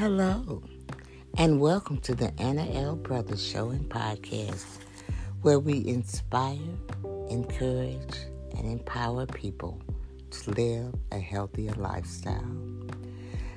Hello, 0.00 0.62
and 1.36 1.60
welcome 1.60 1.98
to 1.98 2.14
the 2.14 2.32
Anna 2.40 2.66
L. 2.72 2.96
Brothers 2.96 3.46
Show 3.46 3.68
and 3.68 3.86
Podcast, 3.90 4.64
where 5.42 5.58
we 5.58 5.86
inspire, 5.86 6.56
encourage, 7.28 8.16
and 8.56 8.64
empower 8.64 9.26
people 9.26 9.78
to 10.30 10.50
live 10.52 10.94
a 11.12 11.18
healthier 11.18 11.74
lifestyle. 11.74 12.56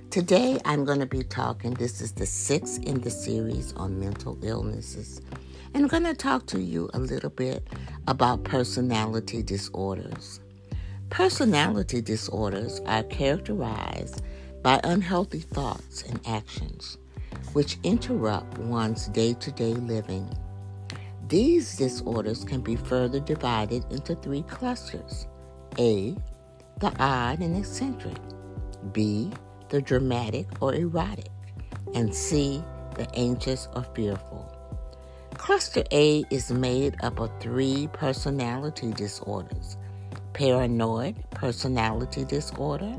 Today, 0.09 0.59
I'm 0.65 0.83
going 0.83 0.99
to 0.99 1.05
be 1.05 1.23
talking, 1.23 1.75
this 1.75 2.01
is 2.01 2.11
the 2.11 2.25
sixth 2.25 2.83
in 2.83 2.99
the 2.99 3.09
series 3.09 3.71
on 3.77 3.97
mental 3.97 4.37
illnesses, 4.41 5.21
and 5.73 5.83
I'm 5.83 5.87
going 5.87 6.03
to 6.03 6.13
talk 6.13 6.45
to 6.47 6.61
you 6.61 6.89
a 6.93 6.99
little 6.99 7.29
bit 7.29 7.65
about 8.07 8.43
personality 8.43 9.43
disorders. 9.43 10.41
Personality 11.09 12.01
disorders 12.01 12.81
are 12.85 13.03
characterized 13.03 14.21
by 14.63 14.79
unhealthy 14.85 15.41
thoughts 15.41 16.03
and 16.03 16.19
actions, 16.25 16.97
which 17.51 17.77
interrupt 17.83 18.57
one's 18.57 19.07
day 19.09 19.33
to 19.33 19.51
day 19.51 19.73
living. 19.73 20.27
These 21.27 21.77
disorders 21.77 22.43
can 22.43 22.61
be 22.61 22.75
further 22.75 23.19
divided 23.19 23.85
into 23.91 24.15
three 24.15 24.43
clusters 24.43 25.27
A, 25.77 26.15
the 26.79 26.93
odd 26.99 27.41
and 27.41 27.57
eccentric, 27.57 28.17
B, 28.93 29.31
the 29.69 29.81
dramatic 29.81 30.47
or 30.61 30.73
erratic, 30.73 31.31
and 31.93 32.13
C, 32.13 32.63
the 32.95 33.07
anxious 33.15 33.67
or 33.75 33.83
fearful. 33.95 34.49
Cluster 35.33 35.83
A 35.91 36.23
is 36.29 36.51
made 36.51 36.95
up 37.03 37.19
of 37.19 37.31
three 37.41 37.89
personality 37.91 38.91
disorders 38.93 39.77
paranoid 40.33 41.15
personality 41.31 42.25
disorder, 42.25 42.95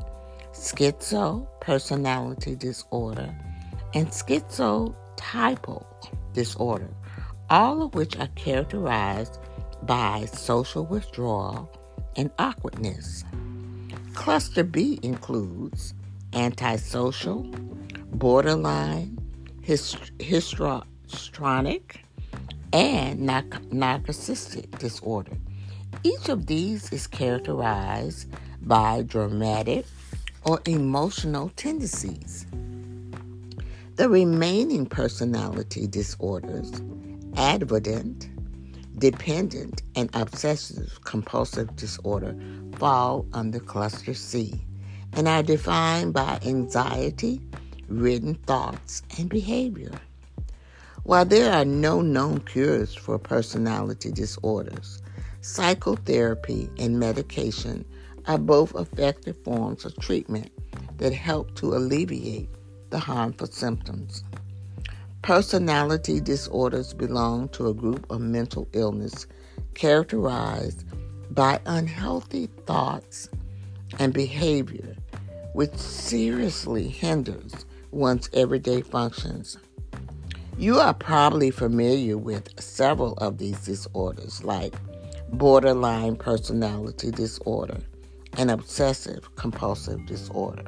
schizo 0.55 1.47
personality 1.61 2.55
disorder, 2.55 3.35
and 3.93 4.09
schizotypal 4.09 5.85
disorder, 6.33 6.89
all 7.51 7.83
of 7.83 7.95
which 7.95 8.19
are 8.19 8.29
characterized 8.29 9.39
by 9.83 10.25
social 10.33 10.87
withdrawal 10.87 11.71
and 12.17 12.31
awkwardness. 12.39 13.25
Cluster 14.15 14.65
B 14.65 14.99
includes 15.03 15.95
antisocial, 16.33 17.43
borderline, 18.13 19.19
hist- 19.63 20.13
histrionic, 20.21 22.05
and 22.73 23.29
narcissistic 23.29 24.79
disorder. 24.79 25.37
Each 26.03 26.29
of 26.29 26.47
these 26.47 26.93
is 26.93 27.07
characterized 27.07 28.29
by 28.63 29.03
dramatic 29.03 29.87
or 30.45 30.61
emotional 30.67 31.51
tendencies. 31.57 32.47
The 33.97 34.09
remaining 34.09 34.87
personality 34.87 35.87
disorders, 35.87 36.71
avoidant, 37.33 38.29
dependent, 38.99 39.83
and 39.97 40.11
obsessive 40.15 41.01
compulsive 41.05 41.75
disorder, 41.77 42.37
fall 42.77 43.27
under 43.33 43.61
cluster 43.61 44.15
C 44.15 44.61
and 45.17 45.29
are 45.29 45.43
defined 45.43 46.13
by 46.13 46.39
anxiety, 46.45 47.41
ridden 47.89 48.35
thoughts, 48.35 49.03
and 49.19 49.29
behavior. 49.29 49.93
While 51.05 51.25
there 51.25 51.53
are 51.53 51.65
no 51.65 52.01
known 52.01 52.41
cures 52.41 52.95
for 52.95 53.19
personality 53.19 54.11
disorders, 54.11 55.03
psychotherapy 55.41 56.71
and 56.79 56.99
medication 56.99 57.85
are 58.27 58.39
both 58.39 58.75
effective 58.75 59.37
forms 59.45 59.85
of 59.85 59.97
treatment 59.99 60.51
that 60.99 61.13
help 61.13 61.55
to 61.57 61.75
alleviate 61.75 62.49
the 62.91 62.99
harmful 62.99 63.47
symptoms. 63.47 64.25
Personality 65.23 66.21
disorders 66.21 66.93
belong 66.93 67.49
to 67.49 67.69
a 67.69 67.75
group 67.75 68.11
of 68.11 68.21
mental 68.21 68.69
illness 68.73 69.27
characterized 69.75 70.85
by 71.35 71.59
unhealthy 71.67 72.47
thoughts 72.67 73.29
and 73.99 74.13
behavior, 74.13 74.95
which 75.55 75.75
seriously 75.75 76.89
hinders 76.89 77.67
one's 77.91 78.29
everyday 78.33 78.83
functions. 78.83 79.57
You 80.59 80.79
are 80.79 80.95
probably 80.95 81.51
familiar 81.51 82.17
with 82.17 82.61
several 82.61 83.15
of 83.15 83.39
these 83.39 83.59
disorders, 83.65 84.45
like 84.45 84.75
borderline 85.33 86.17
personality 86.17 87.11
disorder, 87.11 87.79
and 88.37 88.51
obsessive 88.51 89.35
compulsive 89.37 90.07
disorder, 90.07 90.65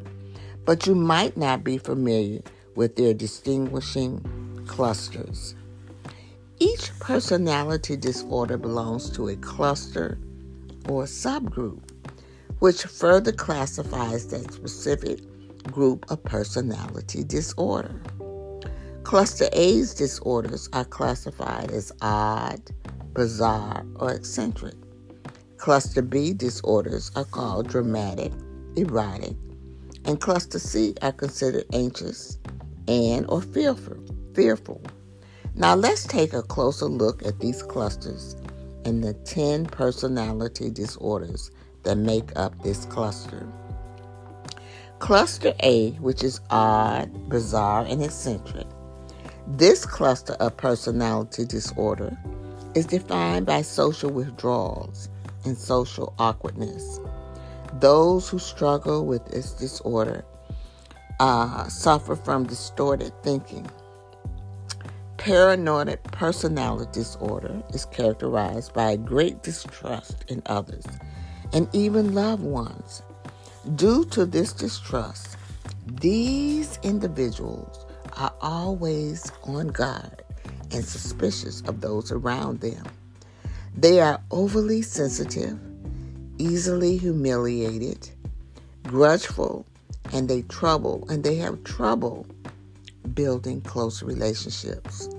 but 0.64 0.86
you 0.86 0.94
might 0.94 1.36
not 1.36 1.64
be 1.64 1.78
familiar 1.78 2.40
with 2.74 2.96
their 2.96 3.14
distinguishing 3.14 4.64
clusters. 4.66 5.54
Each 6.58 6.90
personality 7.00 7.96
disorder 7.96 8.56
belongs 8.56 9.10
to 9.10 9.28
a 9.28 9.36
cluster 9.36 10.18
or 10.88 11.04
subgroup, 11.04 11.80
which 12.60 12.84
further 12.84 13.32
classifies 13.32 14.28
that 14.28 14.52
specific 14.52 15.20
group 15.64 16.10
of 16.10 16.22
personality 16.24 17.24
disorder. 17.24 18.00
Cluster 19.02 19.48
A's 19.52 19.94
disorders 19.94 20.68
are 20.72 20.84
classified 20.84 21.70
as 21.70 21.92
odd, 22.00 22.60
bizarre, 23.12 23.84
or 23.96 24.12
eccentric. 24.12 24.74
Cluster 25.58 26.02
B 26.02 26.32
disorders 26.34 27.10
are 27.16 27.24
called 27.24 27.68
dramatic, 27.68 28.30
erratic, 28.76 29.34
and 30.04 30.20
cluster 30.20 30.58
C 30.58 30.94
are 31.02 31.12
considered 31.12 31.64
anxious 31.72 32.38
and 32.86 33.26
or 33.28 33.40
fearful. 33.40 33.96
Fearful. 34.34 34.82
Now 35.54 35.74
let's 35.74 36.04
take 36.04 36.34
a 36.34 36.42
closer 36.42 36.84
look 36.84 37.24
at 37.24 37.40
these 37.40 37.62
clusters 37.62 38.36
and 38.84 39.02
the 39.02 39.14
10 39.14 39.66
personality 39.66 40.70
disorders 40.70 41.50
that 41.84 41.96
make 41.96 42.30
up 42.36 42.62
this 42.62 42.84
cluster. 42.84 43.48
Cluster 44.98 45.54
A, 45.62 45.92
which 45.92 46.22
is 46.22 46.40
odd, 46.50 47.28
bizarre, 47.30 47.86
and 47.86 48.04
eccentric. 48.04 48.66
This 49.46 49.86
cluster 49.86 50.34
of 50.34 50.56
personality 50.56 51.46
disorder 51.46 52.16
is 52.74 52.86
defined 52.86 53.46
by 53.46 53.62
social 53.62 54.10
withdrawals 54.10 55.08
and 55.46 55.56
social 55.56 56.14
awkwardness. 56.18 57.00
Those 57.80 58.28
who 58.28 58.38
struggle 58.38 59.06
with 59.06 59.24
this 59.26 59.52
disorder 59.52 60.24
uh, 61.20 61.68
suffer 61.68 62.16
from 62.16 62.44
distorted 62.44 63.12
thinking. 63.22 63.66
Paranoid 65.16 65.98
personality 66.12 66.90
disorder 66.92 67.62
is 67.70 67.84
characterized 67.86 68.74
by 68.74 68.92
a 68.92 68.96
great 68.96 69.42
distrust 69.42 70.24
in 70.28 70.42
others 70.46 70.84
and 71.52 71.68
even 71.72 72.14
loved 72.14 72.42
ones. 72.42 73.02
Due 73.74 74.04
to 74.06 74.24
this 74.24 74.52
distrust, 74.52 75.36
these 76.00 76.78
individuals 76.82 77.86
are 78.16 78.32
always 78.40 79.32
on 79.44 79.68
guard 79.68 80.22
and 80.72 80.84
suspicious 80.84 81.62
of 81.62 81.80
those 81.80 82.12
around 82.12 82.60
them. 82.60 82.84
They 83.76 84.00
are 84.00 84.20
overly 84.30 84.80
sensitive, 84.80 85.58
easily 86.38 86.96
humiliated, 86.96 88.08
grudgeful, 88.84 89.66
and 90.14 90.28
they 90.28 90.42
trouble 90.42 91.06
and 91.10 91.22
they 91.22 91.34
have 91.36 91.62
trouble 91.62 92.26
building 93.12 93.60
close 93.60 94.02
relationships. 94.02 95.10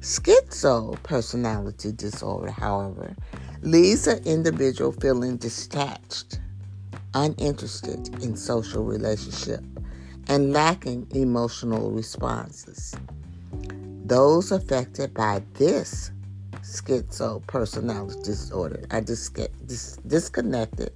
Schizo 0.00 1.02
personality 1.02 1.92
disorder, 1.92 2.50
however, 2.50 3.14
leaves 3.60 4.06
an 4.06 4.24
individual 4.24 4.92
feeling 4.92 5.36
detached, 5.36 6.40
uninterested 7.12 8.22
in 8.22 8.36
social 8.36 8.84
relationship, 8.84 9.62
and 10.28 10.52
lacking 10.54 11.06
emotional 11.10 11.90
responses. 11.90 12.94
Those 14.06 14.50
affected 14.50 15.12
by 15.12 15.42
this 15.54 16.10
schizo 16.64 17.46
personality 17.46 18.20
disorder 18.22 18.84
are 18.90 19.02
dis- 19.02 19.28
dis- 19.66 19.98
disconnected 20.06 20.92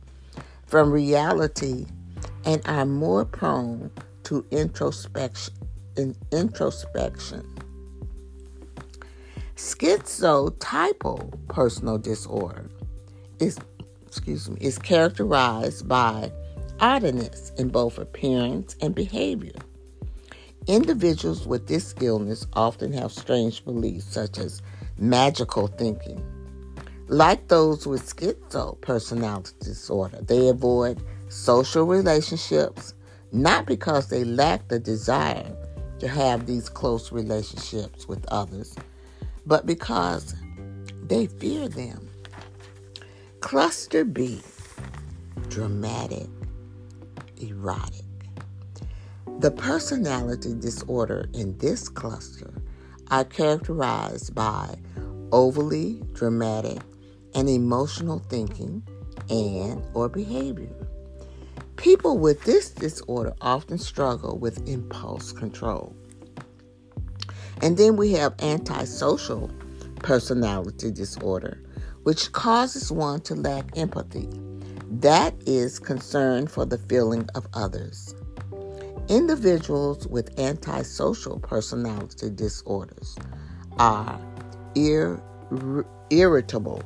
from 0.67 0.91
reality 0.91 1.87
and 2.45 2.63
are 2.67 2.87
more 2.87 3.25
prone 3.25 3.91
to 4.25 4.45
introspection. 4.51 5.55
In 5.97 6.15
introspection. 6.31 7.45
Schizotypal 9.57 11.49
personal 11.49 11.99
disorder 11.99 12.71
is, 13.41 13.59
excuse 14.07 14.49
me, 14.49 14.59
is 14.61 14.79
characterized 14.79 15.89
by 15.89 16.31
oddness 16.79 17.51
in 17.59 17.69
both 17.69 17.99
appearance 17.99 18.77
and 18.81 18.95
behavior. 18.95 19.59
Individuals 20.69 21.49
with 21.49 21.67
this 21.67 21.95
illness 22.01 22.47
often 22.53 22.93
have 22.93 23.11
strange 23.11 23.65
beliefs 23.65 24.07
such 24.07 24.39
as 24.39 24.63
magical 24.99 25.67
thinking. 25.67 26.23
Like 27.09 27.49
those 27.49 27.87
with 27.87 28.05
schizo 28.15 28.81
personality 28.81 29.53
disorder, 29.61 30.21
they 30.23 30.49
avoid 30.49 31.03
social 31.29 31.85
relationships, 31.85 32.95
not 33.33 33.67
because 33.67 34.09
they 34.09 34.25
lack 34.25 34.69
the 34.69 34.79
desire 34.79 35.57
to 36.01 36.09
have 36.09 36.47
these 36.47 36.69
close 36.69 37.11
relationships 37.13 38.07
with 38.07 38.25
others, 38.29 38.75
but 39.47 39.67
because 39.67 40.35
they 41.05 41.27
fear 41.27 41.69
them. 41.69 42.11
Cluster 43.41 44.05
B 44.05 44.43
dramatic, 45.49 46.27
erratic. 47.41 48.05
The 49.41 49.51
personality 49.51 50.55
disorder 50.55 51.29
in 51.33 51.57
this 51.59 51.89
cluster 51.89 52.53
are 53.11 53.25
characterized 53.25 54.35
by 54.35 54.77
overly 55.33 56.03
dramatic 56.13 56.79
and 57.35 57.49
emotional 57.49 58.19
thinking 58.29 58.83
and 59.31 59.83
or 59.95 60.09
behavior. 60.09 60.75
People 61.77 62.19
with 62.19 62.43
this 62.45 62.71
disorder 62.71 63.35
often 63.41 63.79
struggle 63.79 64.39
with 64.39 64.67
impulse 64.69 65.33
control. 65.33 65.95
And 67.63 67.77
then 67.77 67.97
we 67.97 68.13
have 68.13 68.35
antisocial 68.41 69.51
personality 70.03 70.91
disorder, 70.91 71.61
which 72.03 72.33
causes 72.33 72.91
one 72.91 73.21
to 73.23 73.35
lack 73.35 73.77
empathy. 73.77 74.29
That 74.91 75.35
is 75.47 75.79
concern 75.79 76.47
for 76.47 76.65
the 76.65 76.79
feeling 76.79 77.29
of 77.35 77.47
others. 77.55 78.15
Individuals 79.09 80.07
with 80.07 80.39
antisocial 80.39 81.41
personality 81.41 82.29
disorders 82.29 83.17
are 83.79 84.21
ir- 84.75 85.19
irritable, 86.11 86.83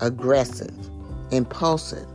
aggressive, 0.00 0.74
impulsive, 1.30 2.06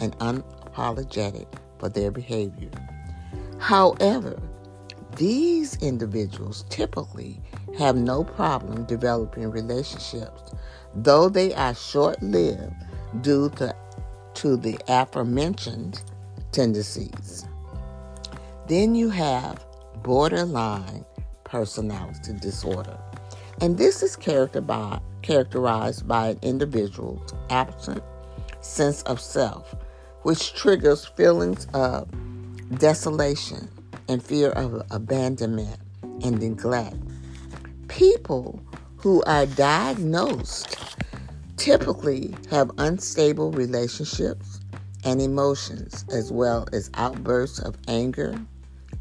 and 0.00 0.18
unapologetic 0.20 1.46
for 1.78 1.90
their 1.90 2.10
behavior. 2.10 2.70
However, 3.58 4.40
these 5.16 5.76
individuals 5.82 6.64
typically 6.70 7.42
have 7.76 7.96
no 7.96 8.24
problem 8.24 8.84
developing 8.86 9.50
relationships, 9.50 10.54
though 10.94 11.28
they 11.28 11.52
are 11.52 11.74
short 11.74 12.22
lived 12.22 12.72
due 13.20 13.50
to, 13.50 13.76
to 14.32 14.56
the 14.56 14.78
aforementioned 14.88 16.00
tendencies. 16.52 17.44
Then 18.66 18.94
you 18.94 19.10
have 19.10 19.64
borderline 20.02 21.04
personality 21.44 22.32
disorder. 22.40 22.98
And 23.60 23.76
this 23.76 24.02
is 24.02 24.16
by, 24.66 25.00
characterized 25.22 26.08
by 26.08 26.28
an 26.28 26.38
individual's 26.42 27.32
absent 27.50 28.02
sense 28.60 29.02
of 29.02 29.20
self 29.20 29.74
which 30.22 30.54
triggers 30.54 31.04
feelings 31.04 31.66
of 31.74 32.08
desolation 32.78 33.68
and 34.08 34.22
fear 34.22 34.50
of 34.50 34.82
abandonment 34.90 35.78
and 36.22 36.40
neglect. 36.40 36.96
People 37.88 38.62
who 38.96 39.22
are 39.24 39.44
diagnosed 39.44 40.78
typically 41.58 42.34
have 42.50 42.70
unstable 42.78 43.52
relationships 43.52 44.60
and 45.04 45.20
emotions, 45.20 46.06
as 46.10 46.32
well 46.32 46.66
as 46.72 46.90
outbursts 46.94 47.58
of 47.58 47.76
anger, 47.86 48.34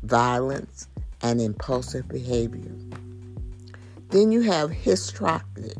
violence, 0.03 0.87
and 1.21 1.39
impulsive 1.41 2.07
behavior. 2.07 2.75
Then 4.09 4.31
you 4.31 4.41
have 4.41 4.69
histrionic 4.69 5.77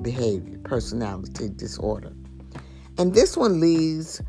behavior, 0.00 0.58
personality 0.58 1.50
disorder. 1.50 2.12
And 2.96 3.12
this 3.12 3.36
one 3.36 3.60
leaves 3.60 4.22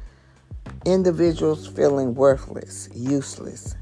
individuals 0.86 1.68
feeling 1.68 2.16
worthless, 2.16 2.90
useless. 2.94 3.76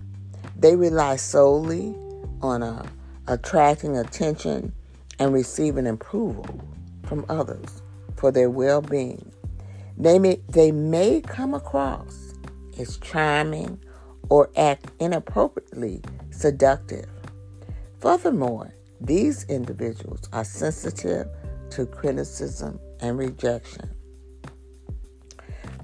They 0.57 0.75
rely 0.75 1.15
solely 1.15 1.95
on 2.41 2.61
uh, 2.61 2.85
attracting 3.27 3.97
attention 3.97 4.73
and 5.17 5.33
receiving 5.33 5.87
approval 5.87 6.45
from 7.05 7.25
others 7.29 7.81
for 8.17 8.31
their 8.31 8.49
well 8.49 8.81
being. 8.81 9.31
They 9.97 10.19
may, 10.19 10.41
they 10.49 10.71
may 10.71 11.21
come 11.21 11.53
across 11.53 12.33
as 12.77 12.97
charming 12.97 13.79
or 14.29 14.49
act 14.55 14.91
inappropriately 14.99 16.01
seductive. 16.31 17.09
Furthermore, 17.99 18.73
these 19.01 19.43
individuals 19.49 20.21
are 20.33 20.43
sensitive 20.43 21.27
to 21.71 21.85
criticism 21.85 22.79
and 23.01 23.17
rejection. 23.17 23.89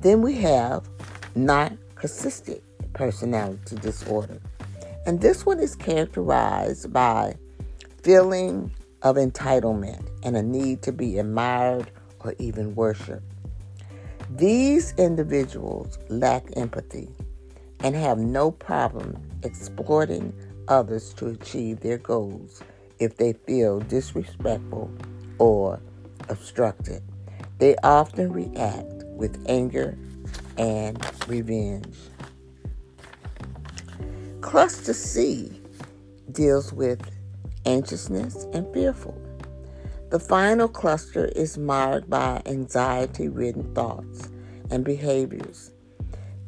Then 0.02 0.22
we 0.22 0.36
have 0.36 0.90
narcissistic 1.36 2.62
personality 2.94 3.76
disorder. 3.78 4.40
And 5.06 5.20
this 5.20 5.46
one 5.46 5.60
is 5.60 5.76
characterized 5.76 6.92
by 6.94 7.36
feeling 8.04 8.72
of 9.02 9.16
entitlement 9.16 10.08
and 10.24 10.38
a 10.38 10.44
need 10.44 10.82
to 10.84 10.92
be 10.92 11.18
admired 11.18 11.92
or 12.20 12.36
even 12.40 12.76
worshiped. 12.76 13.24
These 14.30 14.94
individuals 14.98 15.98
lack 16.10 16.46
empathy 16.56 17.10
and 17.84 17.96
have 17.96 18.18
no 18.18 18.52
problem 18.52 19.22
exploiting 19.44 20.34
others 20.68 21.14
to 21.16 21.28
achieve 21.28 21.80
their 21.80 21.98
goals 21.98 22.62
if 23.00 23.18
they 23.18 23.34
feel 23.34 23.80
disrespectful 23.80 24.92
or 25.40 25.80
obstructed. 26.30 27.02
They 27.58 27.76
often 27.84 28.32
react 28.32 29.04
with 29.06 29.44
anger 29.48 29.98
and 30.58 31.04
revenge. 31.28 31.98
Cluster 34.42 34.94
C 34.94 35.62
deals 36.32 36.74
with 36.74 37.02
anxiousness 37.66 38.46
and 38.54 38.72
fearful. 38.74 39.20
The 40.10 40.20
final 40.20 40.68
cluster 40.68 41.26
is 41.26 41.58
marked 41.58 42.10
by 42.10 42.42
anxiety 42.46 43.30
ridden 43.30 43.74
thoughts 43.74 44.30
and 44.70 44.84
behaviors. 44.84 45.71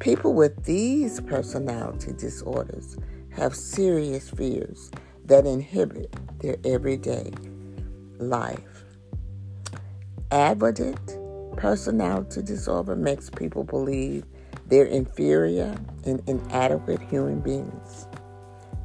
People 0.00 0.34
with 0.34 0.64
these 0.64 1.20
personality 1.20 2.12
disorders 2.12 2.96
have 3.30 3.54
serious 3.54 4.28
fears 4.28 4.90
that 5.24 5.46
inhibit 5.46 6.14
their 6.40 6.56
everyday 6.64 7.32
life. 8.18 8.84
Avoidant 10.30 11.56
personality 11.56 12.42
disorder 12.42 12.96
makes 12.96 13.30
people 13.30 13.62
believe 13.64 14.24
they're 14.66 14.84
inferior 14.84 15.74
and 16.04 16.22
inadequate 16.28 17.00
human 17.00 17.40
beings. 17.40 18.06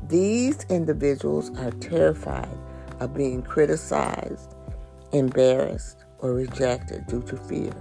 These 0.08 0.66
individuals 0.70 1.50
are 1.58 1.72
terrified 1.72 2.58
of 3.00 3.16
being 3.16 3.42
criticized, 3.42 4.56
embarrassed, 5.12 6.06
or 6.20 6.34
rejected 6.34 7.08
due 7.08 7.24
to 7.24 7.36
fear. 7.36 7.74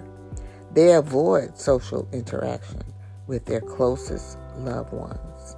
They 0.73 0.95
avoid 0.95 1.59
social 1.59 2.09
interaction 2.12 2.83
with 3.29 3.45
their 3.45 3.61
closest 3.61 4.39
loved 4.57 4.93
ones. 4.93 5.57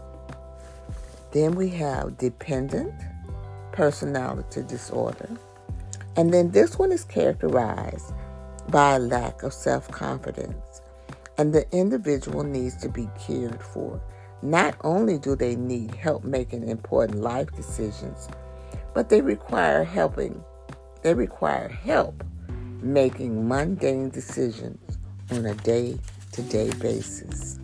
Then 1.33 1.55
we 1.55 1.69
have 1.71 2.19
dependent 2.19 2.93
personality 3.73 4.63
disorder. 4.63 5.31
And 6.17 6.35
then 6.35 6.51
this 6.51 6.79
one 6.79 6.93
is 6.93 7.05
characterized 7.05 8.13
by 8.69 8.97
a 8.97 8.99
lack 8.99 9.43
of 9.43 9.53
self 9.53 9.89
confidence, 9.91 10.83
and 11.39 11.53
the 11.53 11.67
individual 11.71 12.43
needs 12.43 12.77
to 12.83 12.89
be 12.89 13.09
cared 13.19 13.63
for. 13.63 14.01
Not 14.43 14.77
only 14.83 15.19
do 15.19 15.37
they 15.37 15.55
need 15.55 15.95
help 15.95 16.25
making 16.25 16.69
important 16.69 17.21
life 17.21 17.51
decisions, 17.55 18.29
but 18.95 19.09
they 19.09 19.21
require 19.21 19.85
helping. 19.85 20.43
They 21.03 21.15
require 21.15 21.69
help 21.69 22.25
making 22.83 23.47
mundane 23.47 24.11
decisions 24.11 24.99
on 25.31 25.47
a 25.47 25.55
day-to-day 26.31 26.71
basis. 26.79 27.59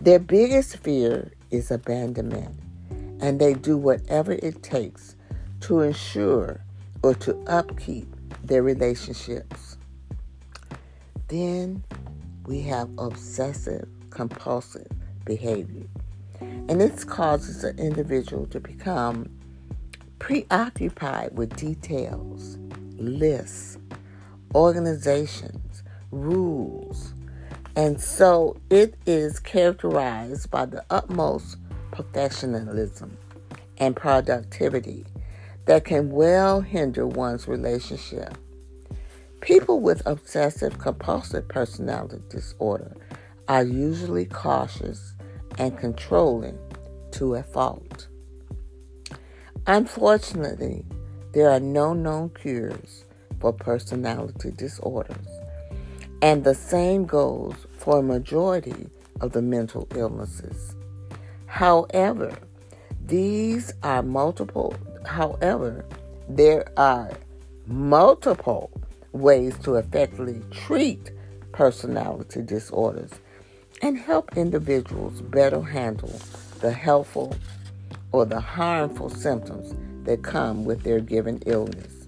Their 0.00 0.18
biggest 0.18 0.78
fear 0.78 1.32
is 1.50 1.70
abandonment, 1.70 2.58
and 3.20 3.40
they 3.40 3.54
do 3.54 3.76
whatever 3.76 4.32
it 4.32 4.62
takes 4.62 5.16
to 5.60 5.80
ensure 5.80 6.64
or 7.02 7.14
to 7.14 7.36
upkeep 7.46 8.08
their 8.42 8.62
relationships. 8.62 9.76
Then 11.28 11.84
we 12.46 12.62
have 12.62 12.90
obsessive 12.98 13.88
compulsive 14.10 14.88
behavior. 15.24 15.86
And 16.40 16.80
this 16.80 17.04
causes 17.04 17.64
an 17.64 17.78
individual 17.78 18.46
to 18.46 18.60
become 18.60 19.30
preoccupied 20.18 21.36
with 21.36 21.56
details, 21.56 22.58
lists, 22.96 23.78
organizations, 24.54 25.61
rules. 26.12 27.12
And 27.74 28.00
so 28.00 28.56
it 28.70 28.94
is 29.06 29.40
characterized 29.40 30.50
by 30.50 30.66
the 30.66 30.84
utmost 30.90 31.56
professionalism 31.90 33.16
and 33.78 33.96
productivity 33.96 35.04
that 35.64 35.84
can 35.84 36.10
well 36.10 36.60
hinder 36.60 37.06
one's 37.06 37.48
relationship. 37.48 38.36
People 39.40 39.80
with 39.80 40.06
obsessive 40.06 40.78
compulsive 40.78 41.48
personality 41.48 42.22
disorder 42.28 42.94
are 43.48 43.64
usually 43.64 44.26
cautious 44.26 45.14
and 45.58 45.76
controlling 45.76 46.58
to 47.12 47.34
a 47.34 47.42
fault. 47.42 48.06
Unfortunately, 49.66 50.84
there 51.32 51.50
are 51.50 51.60
no 51.60 51.92
known 51.92 52.30
cures 52.30 53.04
for 53.40 53.52
personality 53.52 54.50
disorders, 54.50 55.26
and 56.22 56.44
the 56.44 56.54
same 56.54 57.04
goes 57.04 57.54
for 57.76 57.98
a 57.98 58.02
majority 58.02 58.88
of 59.20 59.32
the 59.32 59.42
mental 59.42 59.88
illnesses. 59.94 60.74
However, 61.46 62.38
these 63.04 63.74
are 63.82 64.02
multiple, 64.02 64.74
however, 65.04 65.84
there 66.28 66.64
are 66.76 67.10
multiple 67.66 68.70
ways 69.10 69.58
to 69.64 69.74
effectively 69.74 70.40
treat 70.50 71.10
personality 71.50 72.40
disorders 72.40 73.10
and 73.82 73.98
help 73.98 74.36
individuals 74.36 75.20
better 75.20 75.60
handle 75.60 76.20
the 76.60 76.72
helpful 76.72 77.36
or 78.12 78.24
the 78.24 78.40
harmful 78.40 79.10
symptoms 79.10 79.74
that 80.04 80.22
come 80.22 80.64
with 80.64 80.82
their 80.84 81.00
given 81.00 81.42
illness. 81.46 82.06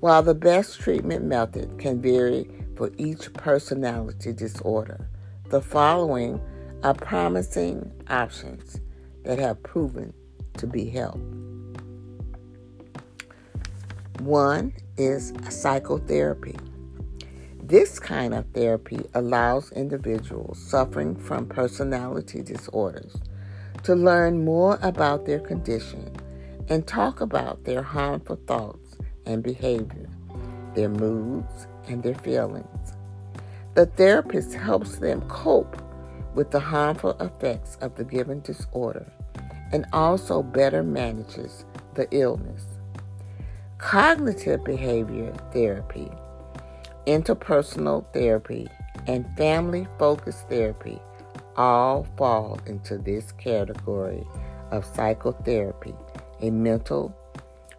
While 0.00 0.22
the 0.22 0.34
best 0.34 0.78
treatment 0.78 1.24
method 1.24 1.78
can 1.78 2.00
vary 2.00 2.48
for 2.76 2.90
each 2.98 3.32
personality 3.32 4.32
disorder, 4.32 5.08
the 5.48 5.62
following 5.62 6.40
are 6.82 6.94
promising 6.94 7.90
options 8.08 8.80
that 9.24 9.38
have 9.38 9.62
proven 9.62 10.12
to 10.58 10.66
be 10.66 10.88
help. 10.88 11.18
One 14.20 14.72
is 14.96 15.32
psychotherapy. 15.48 16.56
This 17.62 17.98
kind 17.98 18.32
of 18.32 18.46
therapy 18.52 19.00
allows 19.14 19.72
individuals 19.72 20.58
suffering 20.58 21.16
from 21.16 21.46
personality 21.46 22.42
disorders 22.42 23.16
to 23.82 23.94
learn 23.94 24.44
more 24.44 24.78
about 24.82 25.26
their 25.26 25.40
condition 25.40 26.14
and 26.68 26.86
talk 26.86 27.20
about 27.20 27.64
their 27.64 27.82
harmful 27.82 28.38
thoughts 28.46 28.96
and 29.26 29.42
behavior, 29.42 30.08
their 30.74 30.88
moods, 30.88 31.66
and 31.86 32.02
their 32.02 32.14
feelings. 32.14 32.94
The 33.74 33.86
therapist 33.86 34.54
helps 34.54 34.96
them 34.96 35.20
cope 35.28 35.82
with 36.34 36.50
the 36.50 36.60
harmful 36.60 37.16
effects 37.20 37.78
of 37.80 37.94
the 37.96 38.04
given 38.04 38.40
disorder 38.40 39.06
and 39.72 39.86
also 39.92 40.42
better 40.42 40.82
manages 40.82 41.64
the 41.94 42.06
illness. 42.10 42.64
Cognitive 43.78 44.64
behavior 44.64 45.32
therapy 45.52 46.10
interpersonal 47.06 48.04
therapy, 48.12 48.68
and 49.06 49.24
family 49.36 49.86
focused 49.98 50.48
therapy 50.48 51.00
all 51.56 52.06
fall 52.16 52.58
into 52.66 52.98
this 52.98 53.32
category 53.32 54.26
of 54.70 54.84
psychotherapy. 54.84 55.94
A 56.42 56.50
mental 56.50 57.16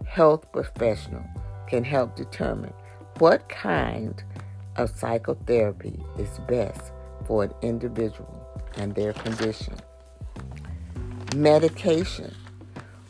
health 0.06 0.50
professional 0.52 1.24
can 1.68 1.84
help 1.84 2.16
determine 2.16 2.74
what 3.20 3.48
kind 3.50 4.24
of 4.76 4.90
psychotherapy 4.98 6.00
is 6.18 6.40
best 6.48 6.92
for 7.26 7.44
an 7.44 7.54
individual 7.62 8.48
and 8.78 8.96
their 8.96 9.14
condition. 9.14 9.76
Medication. 11.36 12.34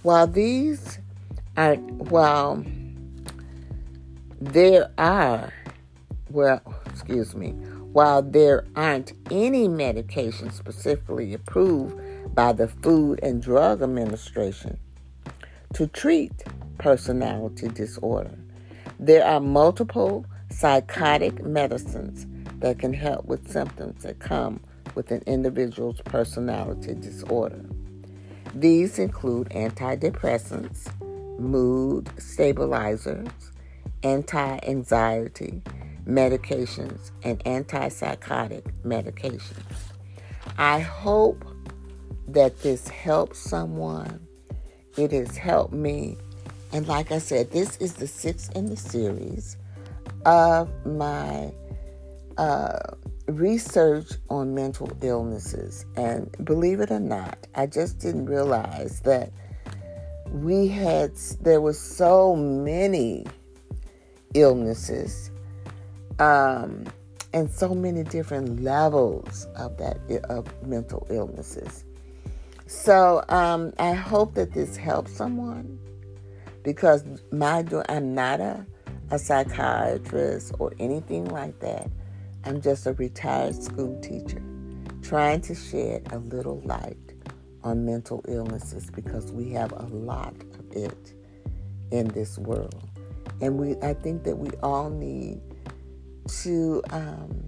While 0.03 0.27
these 0.27 0.99
are, 1.57 1.75
while 1.75 2.63
there 4.39 4.91
are 4.97 5.51
well, 6.29 6.61
excuse 6.85 7.35
me, 7.35 7.51
while 7.93 8.21
there 8.21 8.65
aren't 8.75 9.13
any 9.31 9.67
medications 9.67 10.53
specifically 10.53 11.33
approved 11.33 12.35
by 12.35 12.53
the 12.53 12.67
Food 12.67 13.19
and 13.23 13.41
Drug 13.41 13.81
Administration 13.81 14.77
to 15.73 15.87
treat 15.87 16.43
personality 16.77 17.69
disorder, 17.69 18.37
there 18.99 19.25
are 19.25 19.39
multiple 19.39 20.25
psychotic 20.49 21.35
mm-hmm. 21.35 21.53
medicines 21.53 22.25
that 22.59 22.79
can 22.79 22.93
help 22.93 23.25
with 23.25 23.49
symptoms 23.49 24.03
that 24.03 24.19
come 24.19 24.59
with 24.95 25.11
an 25.11 25.21
individual's 25.27 26.01
personality 26.01 26.95
disorder. 26.95 27.63
These 28.55 28.97
include 28.97 29.49
antidepressants, 29.49 30.89
mood 31.39 32.09
stabilizers, 32.17 33.27
anti 34.03 34.59
anxiety, 34.63 35.61
medications 36.07 37.11
and 37.23 37.43
antipsychotic 37.43 38.63
medications. 38.83 39.53
I 40.57 40.79
hope 40.79 41.45
that 42.27 42.61
this 42.61 42.87
helps 42.87 43.39
someone. 43.39 44.25
It 44.97 45.11
has 45.11 45.37
helped 45.37 45.73
me. 45.73 46.17
And 46.73 46.87
like 46.87 47.11
I 47.11 47.19
said, 47.19 47.51
this 47.51 47.77
is 47.77 47.93
the 47.93 48.07
sixth 48.07 48.55
in 48.55 48.65
the 48.65 48.77
series 48.77 49.57
of 50.25 50.69
my 50.85 51.51
uh, 52.37 52.79
research 53.27 54.11
on 54.29 54.53
mental 54.53 54.91
illnesses. 55.01 55.85
And 55.95 56.29
believe 56.43 56.79
it 56.79 56.91
or 56.91 56.99
not, 56.99 57.37
I 57.55 57.67
just 57.67 57.99
didn't 57.99 58.25
realize 58.25 58.99
that 59.01 59.31
we 60.31 60.67
had, 60.67 61.15
there 61.41 61.61
were 61.61 61.73
so 61.73 62.35
many 62.35 63.25
illnesses 64.33 65.31
um, 66.19 66.85
and 67.33 67.49
so 67.49 67.73
many 67.73 68.03
different 68.03 68.61
levels 68.61 69.47
of 69.55 69.77
that 69.77 69.97
of 70.29 70.45
mental 70.67 71.07
illnesses. 71.09 71.85
So 72.65 73.23
um, 73.29 73.73
I 73.79 73.93
hope 73.93 74.33
that 74.33 74.53
this 74.53 74.75
helps 74.75 75.13
someone 75.13 75.79
because 76.67 77.05
my 77.31 77.63
I'm 77.87 78.13
not 78.13 78.41
a, 78.41 78.65
a 79.09 79.17
psychiatrist 79.17 80.53
or 80.59 80.73
anything 80.79 81.23
like 81.23 81.57
that. 81.61 81.89
I'm 82.43 82.59
just 82.59 82.85
a 82.85 82.91
retired 82.91 83.63
school 83.63 83.97
teacher 84.01 84.43
trying 85.01 85.39
to 85.41 85.55
shed 85.55 86.09
a 86.11 86.17
little 86.17 86.59
light 86.65 87.13
on 87.63 87.85
mental 87.85 88.21
illnesses 88.27 88.91
because 88.91 89.31
we 89.31 89.49
have 89.51 89.71
a 89.71 89.85
lot 89.85 90.33
of 90.59 90.75
it 90.75 91.13
in 91.91 92.09
this 92.09 92.37
world. 92.37 92.83
And 93.39 93.57
we 93.57 93.77
I 93.77 93.93
think 93.93 94.25
that 94.25 94.37
we 94.37 94.49
all 94.61 94.89
need 94.89 95.39
to 96.43 96.83
um, 96.89 97.45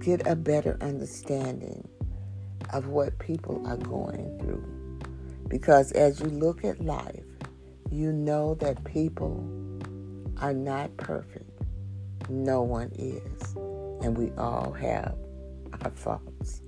get 0.00 0.26
a 0.26 0.34
better 0.34 0.76
understanding 0.80 1.88
of 2.72 2.88
what 2.88 3.16
people 3.20 3.64
are 3.68 3.76
going 3.76 4.36
through. 4.40 4.64
Because 5.46 5.92
as 5.92 6.18
you 6.18 6.26
look 6.26 6.64
at 6.64 6.84
life, 6.84 7.22
you 7.92 8.10
know 8.10 8.54
that 8.54 8.82
people 8.84 9.46
are 10.40 10.54
not 10.54 10.96
perfect. 10.96 11.50
No 12.30 12.62
one 12.62 12.90
is. 12.94 13.54
And 14.02 14.16
we 14.16 14.30
all 14.38 14.72
have 14.72 15.14
our 15.82 15.90
faults. 15.90 16.62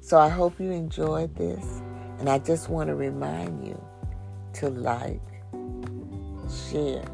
So 0.00 0.18
I 0.18 0.28
hope 0.28 0.58
you 0.58 0.72
enjoyed 0.72 1.34
this. 1.36 1.80
And 2.18 2.28
I 2.28 2.38
just 2.38 2.68
want 2.68 2.88
to 2.88 2.94
remind 2.94 3.66
you 3.66 3.80
to 4.54 4.68
like, 4.70 5.22
share, 6.70 7.04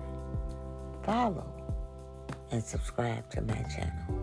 follow 1.05 1.47
and 2.51 2.63
subscribe 2.65 3.31
to 3.31 3.43
my 3.43 3.63
channel. 3.75 4.20